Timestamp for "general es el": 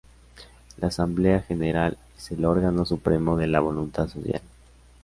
1.43-2.43